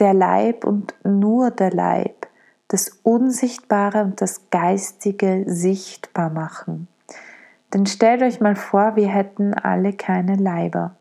der 0.00 0.14
Leib 0.14 0.64
und 0.64 0.94
nur 1.04 1.50
der 1.50 1.70
Leib 1.70 2.26
das 2.70 3.00
Unsichtbare 3.02 4.04
und 4.04 4.20
das 4.20 4.48
Geistige 4.50 5.42
sichtbar 5.46 6.30
machen. 6.30 6.86
Denn 7.74 7.84
stellt 7.86 8.22
euch 8.22 8.40
mal 8.40 8.54
vor, 8.54 8.94
wir 8.94 9.08
hätten 9.08 9.54
alle 9.54 9.92
keine 9.92 10.36
Leiber. 10.36 10.94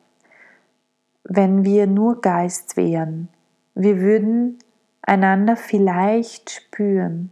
Wenn 1.24 1.63
wir 1.63 1.86
nur 1.86 2.22
Geist 2.22 2.75
wären, 2.75 3.29
wir 3.75 4.00
würden 4.00 4.58
einander 5.03 5.56
vielleicht 5.56 6.50
spüren, 6.50 7.32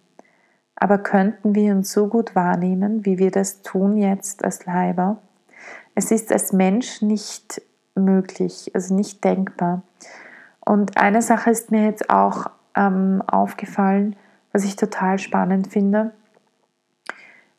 aber 0.76 1.00
könnten 1.00 1.56
wir 1.56 1.74
uns 1.74 1.92
so 1.92 2.08
gut 2.08 2.36
wahrnehmen, 2.36 3.06
wie 3.06 3.18
wir 3.18 3.32
das 3.32 3.64
tun 3.64 3.98
jetzt 3.98 4.46
als 4.46 4.68
Leiber? 4.68 5.18
Es 5.96 6.12
ist 6.12 6.32
als 6.32 6.54
Mensch 6.54 7.02
nicht 7.02 7.60
möglich, 7.96 8.70
also 8.76 8.94
nicht 8.94 9.24
denkbar. 9.24 9.82
Und 10.68 10.98
eine 10.98 11.22
Sache 11.22 11.50
ist 11.50 11.72
mir 11.72 11.86
jetzt 11.86 12.10
auch 12.10 12.48
ähm, 12.76 13.24
aufgefallen, 13.26 14.18
was 14.52 14.66
ich 14.66 14.76
total 14.76 15.18
spannend 15.18 15.68
finde, 15.72 16.12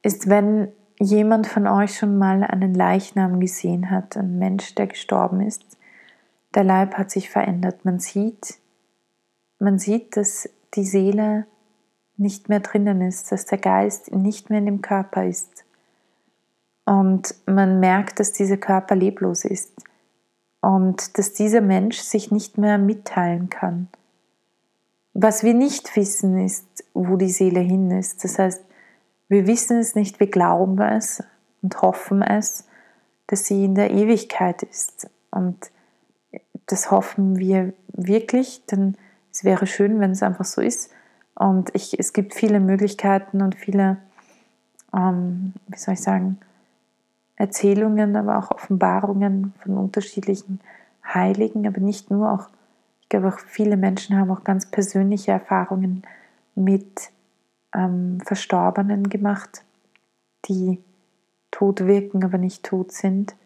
ist, 0.03 0.29
wenn 0.29 0.69
jemand 1.00 1.47
von 1.47 1.67
euch 1.67 1.97
schon 1.97 2.19
mal 2.19 2.45
einen 2.45 2.75
Leichnam 2.75 3.41
gesehen 3.41 3.91
hat, 3.91 4.19
ein 4.19 4.38
Mensch, 4.38 4.75
der 4.75 4.88
gestorben 4.88 5.41
ist, 5.41 5.79
der 6.55 6.65
Leib 6.65 6.99
hat 6.99 7.11
sich 7.11 7.31
verändert. 7.31 7.87
Man 7.87 7.99
sieht, 7.99 8.59
man 9.59 9.79
sieht, 9.79 10.19
dass 10.19 10.47
die 10.75 10.85
Seele 10.85 11.47
nicht 12.19 12.50
mehr 12.50 12.61
drinnen 12.61 13.00
ist, 13.00 13.33
dass 13.33 13.47
der 13.47 13.57
Geist 13.57 14.12
nicht 14.15 14.50
mehr 14.50 14.59
in 14.59 14.67
dem 14.67 14.83
Körper 14.83 15.25
ist. 15.25 15.65
Und 16.85 17.35
man 17.47 17.81
merkt, 17.81 18.21
dass 18.21 18.35
dieser 18.35 18.59
Körper 18.59 18.97
leblos 18.97 19.47
ist 19.47 19.88
und 20.61 21.19
dass 21.19 21.35
dieser 21.35 21.61
Mensch 21.61 21.99
sich 21.99 22.31
nicht 22.31 22.59
mehr 22.59 22.79
mitteilen 22.79 23.49
kann. 23.49 23.88
Was 25.15 25.43
wir 25.43 25.55
nicht 25.55 25.95
wissen, 25.97 26.38
ist, 26.38 26.85
wo 26.95 27.17
die 27.17 27.31
Seele 27.31 27.61
hin 27.61 27.91
ist. 27.91 28.25
Das 28.25 28.38
heißt, 28.38 28.65
wir 29.29 29.47
wissen 29.47 29.79
es 29.79 29.95
nicht, 29.95 30.21
wir 30.21 30.31
glauben 30.31 30.81
es 30.81 31.23
und 31.62 31.81
hoffen 31.83 32.23
es, 32.23 32.67
dass 33.27 33.47
sie 33.47 33.65
in 33.65 33.75
der 33.75 33.91
Ewigkeit 33.91 34.62
ist. 34.62 35.11
Und 35.31 35.71
das 36.67 36.91
hoffen 36.91 37.38
wir 37.38 37.73
wirklich, 37.93 38.65
denn 38.67 38.97
es 39.33 39.45
wäre 39.45 39.67
schön, 39.67 40.00
wenn 40.00 40.12
es 40.12 40.23
einfach 40.23 40.45
so 40.45 40.61
ist. 40.61 40.91
Und 41.35 41.71
ich, 41.75 41.99
es 41.99 42.12
gibt 42.12 42.35
viele 42.35 42.59
Möglichkeiten 42.59 43.43
und 43.43 43.55
viele, 43.55 43.99
ähm, 44.95 45.53
wie 45.69 45.79
soll 45.79 45.95
ich 45.95 46.00
sagen, 46.00 46.38
Erzählungen, 47.38 48.16
aber 48.16 48.38
auch 48.38 48.50
Offenbarungen 48.50 49.54
von 49.62 49.78
unterschiedlichen 49.78 50.61
Heiligen, 51.04 51.66
aber 51.66 51.80
nicht 51.80 52.11
nur 52.11 52.33
auch, 52.33 52.49
ich 53.00 53.09
glaube 53.09 53.28
auch 53.28 53.38
viele 53.38 53.76
Menschen 53.76 54.18
haben 54.18 54.30
auch 54.30 54.45
ganz 54.45 54.66
persönliche 54.66 55.30
Erfahrungen 55.30 56.02
mit 56.57 57.11
ähm, 57.75 58.21
Verstorbenen 58.25 59.09
gemacht, 59.09 59.62
die 60.47 60.83
tot 61.50 61.87
wirken, 61.87 62.25
aber 62.25 62.38
nicht 62.38 62.64
tot 62.64 62.92
sind. 62.92 63.37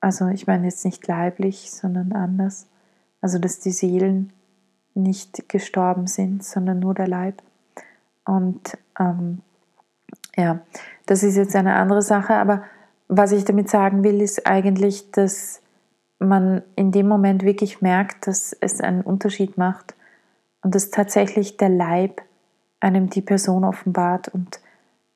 Also 0.00 0.28
ich 0.28 0.46
meine 0.46 0.66
jetzt 0.66 0.84
nicht 0.84 1.06
leiblich, 1.06 1.70
sondern 1.70 2.12
anders. 2.12 2.68
Also 3.22 3.38
dass 3.38 3.58
die 3.58 3.72
Seelen 3.72 4.32
nicht 4.94 5.48
gestorben 5.48 6.06
sind, 6.06 6.44
sondern 6.44 6.78
nur 6.78 6.94
der 6.94 7.08
Leib. 7.08 7.42
Und 8.24 8.76
ähm, 8.98 9.40
ja, 10.36 10.60
das 11.06 11.22
ist 11.22 11.36
jetzt 11.36 11.56
eine 11.56 11.76
andere 11.76 12.02
Sache, 12.02 12.34
aber 12.34 12.64
was 13.08 13.32
ich 13.32 13.44
damit 13.44 13.70
sagen 13.70 14.02
will, 14.02 14.20
ist 14.20 14.46
eigentlich, 14.46 15.10
dass 15.12 15.62
man 16.18 16.62
in 16.74 16.92
dem 16.92 17.08
Moment 17.08 17.44
wirklich 17.44 17.80
merkt, 17.80 18.26
dass 18.26 18.52
es 18.52 18.80
einen 18.80 19.02
Unterschied 19.02 19.56
macht 19.58 19.94
und 20.62 20.74
dass 20.74 20.90
tatsächlich 20.90 21.56
der 21.56 21.68
Leib 21.68 22.22
einem 22.80 23.10
die 23.10 23.22
Person 23.22 23.64
offenbart 23.64 24.28
und 24.28 24.60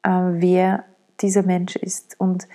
äh, 0.03 0.11
wer 0.11 0.85
dieser 1.21 1.43
Mensch 1.43 1.77
ist. 1.77 2.19
Und 2.19 2.47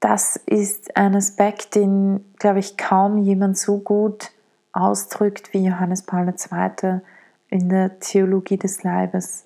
das 0.00 0.36
ist 0.36 0.96
ein 0.96 1.16
Aspekt, 1.16 1.74
den, 1.74 2.24
glaube 2.38 2.58
ich, 2.58 2.76
kaum 2.76 3.18
jemand 3.18 3.56
so 3.56 3.78
gut 3.78 4.30
ausdrückt 4.72 5.52
wie 5.52 5.64
Johannes 5.64 6.02
Paul 6.02 6.28
II. 6.28 7.00
in 7.48 7.68
der 7.68 7.98
Theologie 7.98 8.58
des 8.58 8.82
Leibes. 8.82 9.45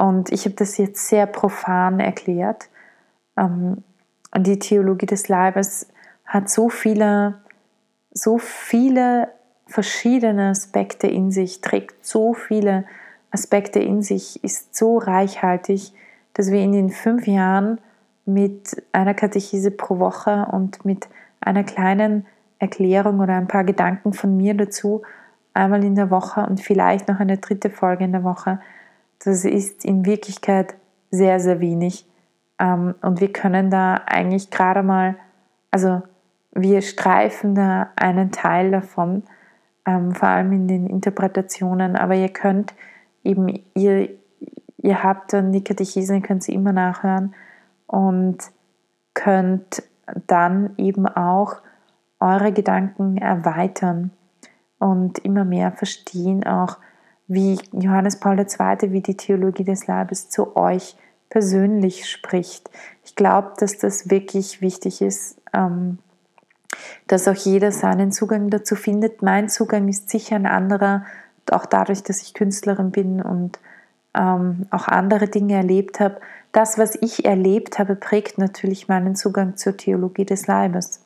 Und 0.00 0.32
ich 0.32 0.46
habe 0.46 0.54
das 0.54 0.78
jetzt 0.78 1.08
sehr 1.08 1.26
profan 1.26 2.00
erklärt. 2.00 2.70
Ähm, 3.36 3.84
und 4.34 4.46
die 4.46 4.58
Theologie 4.58 5.04
des 5.04 5.28
Leibes 5.28 5.88
hat 6.24 6.48
so 6.48 6.70
viele, 6.70 7.34
so 8.10 8.38
viele 8.38 9.28
verschiedene 9.66 10.48
Aspekte 10.48 11.06
in 11.06 11.30
sich, 11.30 11.60
trägt 11.60 12.06
so 12.06 12.32
viele 12.32 12.86
Aspekte 13.30 13.78
in 13.78 14.00
sich, 14.00 14.42
ist 14.42 14.74
so 14.74 14.96
reichhaltig, 14.96 15.92
dass 16.32 16.50
wir 16.50 16.62
in 16.62 16.72
den 16.72 16.88
fünf 16.88 17.26
Jahren 17.26 17.78
mit 18.24 18.82
einer 18.92 19.12
Katechese 19.12 19.70
pro 19.70 19.98
Woche 19.98 20.46
und 20.50 20.82
mit 20.86 21.08
einer 21.40 21.64
kleinen 21.64 22.26
Erklärung 22.58 23.20
oder 23.20 23.34
ein 23.34 23.48
paar 23.48 23.64
Gedanken 23.64 24.14
von 24.14 24.34
mir 24.34 24.54
dazu 24.54 25.02
einmal 25.52 25.84
in 25.84 25.94
der 25.94 26.10
Woche 26.10 26.40
und 26.46 26.60
vielleicht 26.60 27.08
noch 27.08 27.20
eine 27.20 27.36
dritte 27.36 27.68
Folge 27.68 28.04
in 28.04 28.12
der 28.12 28.24
Woche. 28.24 28.60
Das 29.22 29.44
ist 29.44 29.84
in 29.84 30.06
Wirklichkeit 30.06 30.74
sehr, 31.10 31.40
sehr 31.40 31.60
wenig. 31.60 32.06
Ähm, 32.58 32.94
und 33.02 33.20
wir 33.20 33.32
können 33.32 33.70
da 33.70 34.02
eigentlich 34.06 34.50
gerade 34.50 34.82
mal, 34.82 35.16
also 35.70 36.02
wir 36.52 36.82
streifen 36.82 37.54
da 37.54 37.90
einen 37.96 38.32
Teil 38.32 38.70
davon, 38.70 39.22
ähm, 39.86 40.14
vor 40.14 40.28
allem 40.28 40.52
in 40.52 40.68
den 40.68 40.86
Interpretationen, 40.86 41.96
aber 41.96 42.14
ihr 42.14 42.28
könnt 42.28 42.74
eben, 43.24 43.62
ihr, 43.74 44.10
ihr 44.78 45.02
habt 45.02 45.32
dann 45.32 45.52
die 45.52 45.64
Katechesen, 45.64 46.22
könnt 46.22 46.42
sie 46.42 46.54
immer 46.54 46.72
nachhören 46.72 47.34
und 47.86 48.38
könnt 49.14 49.82
dann 50.26 50.74
eben 50.76 51.06
auch 51.06 51.56
eure 52.20 52.52
Gedanken 52.52 53.16
erweitern 53.16 54.10
und 54.78 55.18
immer 55.20 55.44
mehr 55.44 55.72
verstehen, 55.72 56.44
auch 56.44 56.78
wie 57.30 57.60
Johannes 57.72 58.18
Paul 58.18 58.40
II., 58.40 58.92
wie 58.92 59.02
die 59.02 59.16
Theologie 59.16 59.62
des 59.62 59.86
Leibes 59.86 60.28
zu 60.30 60.56
euch 60.56 60.96
persönlich 61.30 62.10
spricht. 62.10 62.68
Ich 63.04 63.14
glaube, 63.14 63.52
dass 63.58 63.78
das 63.78 64.10
wirklich 64.10 64.60
wichtig 64.60 65.00
ist, 65.00 65.40
ähm, 65.54 65.98
dass 67.06 67.28
auch 67.28 67.36
jeder 67.36 67.70
seinen 67.70 68.10
Zugang 68.10 68.50
dazu 68.50 68.74
findet. 68.74 69.22
Mein 69.22 69.48
Zugang 69.48 69.86
ist 69.86 70.10
sicher 70.10 70.34
ein 70.34 70.46
anderer, 70.46 71.04
auch 71.52 71.66
dadurch, 71.66 72.02
dass 72.02 72.20
ich 72.20 72.34
Künstlerin 72.34 72.90
bin 72.90 73.22
und 73.22 73.60
ähm, 74.12 74.66
auch 74.70 74.88
andere 74.88 75.28
Dinge 75.28 75.54
erlebt 75.54 76.00
habe. 76.00 76.16
Das, 76.50 76.78
was 76.78 76.98
ich 77.00 77.24
erlebt 77.24 77.78
habe, 77.78 77.94
prägt 77.94 78.38
natürlich 78.38 78.88
meinen 78.88 79.14
Zugang 79.14 79.56
zur 79.56 79.76
Theologie 79.76 80.24
des 80.24 80.48
Leibes. 80.48 81.00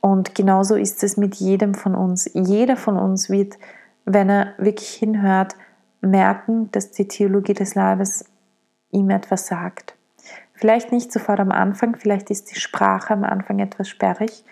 Und 0.00 0.34
genauso 0.34 0.74
ist 0.74 1.04
es 1.04 1.16
mit 1.16 1.36
jedem 1.36 1.74
von 1.74 1.94
uns. 1.94 2.28
Jeder 2.34 2.76
von 2.76 2.98
uns 2.98 3.30
wird, 3.30 3.56
wenn 4.04 4.28
er 4.28 4.54
wirklich 4.58 4.90
hinhört, 4.90 5.56
merken, 6.00 6.70
dass 6.72 6.90
die 6.90 7.08
Theologie 7.08 7.54
des 7.54 7.74
Leibes 7.74 8.24
ihm 8.90 9.10
etwas 9.10 9.46
sagt. 9.46 9.94
Vielleicht 10.52 10.92
nicht 10.92 11.12
sofort 11.12 11.40
am 11.40 11.50
Anfang, 11.50 11.96
vielleicht 11.96 12.30
ist 12.30 12.50
die 12.50 12.60
Sprache 12.60 13.12
am 13.12 13.24
Anfang 13.24 13.58
etwas 13.58 13.88
sperrig 13.88 14.44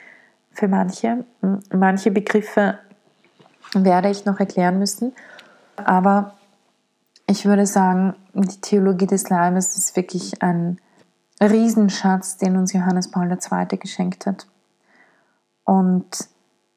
für 0.51 0.69
manche. 0.69 1.25
Manche 1.73 2.11
Begriffe 2.11 2.79
werde 3.75 4.11
ich 4.11 4.25
noch 4.25 4.41
erklären 4.41 4.79
müssen, 4.79 5.13
aber 5.77 6.35
ich 7.27 7.47
würde 7.47 7.67
sagen, 7.67 8.15
die 8.35 8.61
Theologie 8.61 9.07
des 9.07 9.31
Leibes 9.31 9.77
ist 9.77 9.97
wirklich 9.97 10.43
ein 10.43 10.79
Riesenschatz, 11.41 12.37
den 12.37 12.57
uns 12.57 12.73
Johannes 12.73 13.11
Paul 13.11 13.31
II. 13.31 13.79
geschenkt 13.79 14.27
hat. 14.27 14.47
Und 15.65 16.29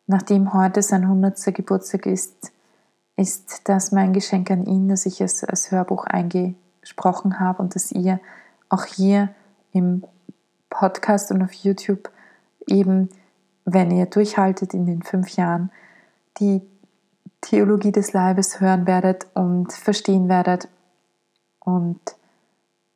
nachdem 0.07 0.53
heute 0.53 0.81
sein 0.81 1.03
100. 1.03 1.53
Geburtstag 1.53 2.05
ist, 2.05 2.51
ist 3.17 3.69
das 3.69 3.91
mein 3.91 4.13
Geschenk 4.13 4.51
an 4.51 4.65
ihn, 4.65 4.89
dass 4.89 5.05
ich 5.05 5.21
es 5.21 5.43
als 5.43 5.71
Hörbuch 5.71 6.05
eingesprochen 6.05 7.39
habe 7.39 7.61
und 7.61 7.75
dass 7.75 7.91
ihr 7.91 8.19
auch 8.69 8.85
hier 8.85 9.29
im 9.71 10.03
Podcast 10.69 11.31
und 11.31 11.41
auf 11.41 11.53
YouTube 11.53 12.09
eben, 12.67 13.09
wenn 13.63 13.91
ihr 13.91 14.05
durchhaltet 14.05 14.73
in 14.73 14.85
den 14.85 15.01
fünf 15.01 15.29
Jahren, 15.37 15.71
die 16.39 16.61
Theologie 17.41 17.91
des 17.91 18.13
Leibes 18.13 18.59
hören 18.59 18.87
werdet 18.87 19.27
und 19.33 19.71
verstehen 19.71 20.27
werdet. 20.27 20.67
Und 21.59 21.99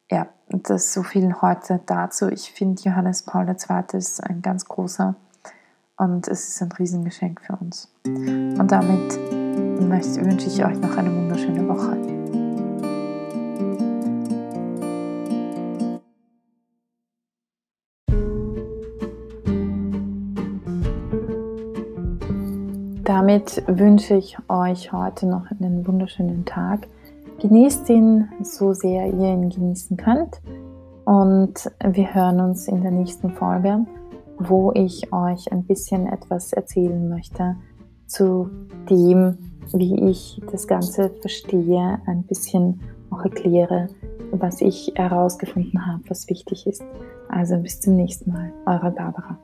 ja, 0.09 0.27
das 0.49 0.93
so 0.93 1.03
viel 1.03 1.41
heute 1.41 1.79
dazu. 1.85 2.29
Ich 2.29 2.51
finde, 2.51 2.81
Johannes 2.81 3.23
Paul 3.23 3.47
II. 3.47 3.83
ist 3.93 4.23
ein 4.23 4.41
ganz 4.41 4.65
großer 4.65 5.15
und 5.97 6.27
es 6.27 6.49
ist 6.49 6.61
ein 6.61 6.71
Riesengeschenk 6.71 7.41
für 7.41 7.55
uns. 7.57 7.89
Und 8.05 8.67
damit 8.67 9.38
wünsche 10.23 10.47
ich 10.47 10.65
euch 10.65 10.79
noch 10.79 10.97
eine 10.97 11.15
wunderschöne 11.15 11.67
Woche. 11.67 11.97
damit 23.29 23.61
wünsche 23.67 24.15
ich 24.15 24.37
euch 24.47 24.91
heute 24.91 25.27
noch 25.27 25.51
einen 25.51 25.85
wunderschönen 25.85 26.45
Tag. 26.45 26.87
Genießt 27.39 27.89
ihn 27.89 28.27
so 28.41 28.73
sehr 28.73 29.05
ihr 29.07 29.33
ihn 29.33 29.49
genießen 29.49 29.97
könnt. 29.97 30.41
Und 31.05 31.69
wir 31.83 32.13
hören 32.13 32.39
uns 32.39 32.67
in 32.67 32.81
der 32.81 32.91
nächsten 32.91 33.29
Folge, 33.31 33.85
wo 34.39 34.71
ich 34.73 35.13
euch 35.13 35.51
ein 35.51 35.63
bisschen 35.63 36.07
etwas 36.07 36.53
erzählen 36.53 37.07
möchte 37.09 37.55
zu 38.07 38.49
dem, 38.89 39.37
wie 39.73 40.09
ich 40.09 40.41
das 40.51 40.67
Ganze 40.67 41.09
verstehe, 41.21 41.99
ein 42.05 42.23
bisschen 42.23 42.79
auch 43.09 43.23
erkläre, 43.23 43.87
was 44.31 44.61
ich 44.61 44.91
herausgefunden 44.95 45.85
habe, 45.85 46.03
was 46.07 46.29
wichtig 46.29 46.67
ist. 46.67 46.83
Also 47.29 47.57
bis 47.57 47.79
zum 47.79 47.95
nächsten 47.95 48.31
Mal, 48.31 48.51
eure 48.65 48.91
Barbara. 48.91 49.37